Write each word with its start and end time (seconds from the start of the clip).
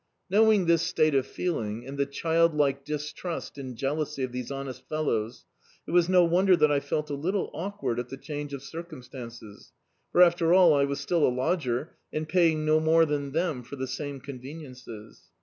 Knowing 0.31 0.65
this 0.65 0.81
state 0.81 1.13
of 1.13 1.27
feeling, 1.27 1.85
and 1.85 1.95
the 1.95 2.07
child 2.07 2.55
like 2.55 2.83
distrust 2.83 3.59
and 3.59 3.75
jealousy 3.75 4.23
of 4.23 4.31
these 4.31 4.49
honest 4.49 4.81
fel 4.89 5.03
lows, 5.03 5.45
it 5.85 5.91
was 5.91 6.09
no 6.09 6.23
wonder 6.25 6.57
that 6.57 6.71
I 6.71 6.79
felt 6.79 7.11
a 7.11 7.13
little 7.13 7.51
awkward 7.53 7.99
at 7.99 8.09
the 8.09 8.17
change 8.17 8.51
of 8.51 8.63
circumstances; 8.63 9.73
for, 10.11 10.23
after 10.23 10.55
all, 10.55 10.73
I 10.73 10.85
was 10.85 10.99
still 10.99 11.23
a 11.23 11.29
lodger, 11.29 11.97
and 12.11 12.27
paying 12.27 12.65
no 12.65 12.79
more 12.79 13.05
than 13.05 13.31
them 13.31 13.61
for 13.61 13.75
die 13.75 13.85
same 13.85 14.19
conveniences. 14.19 15.25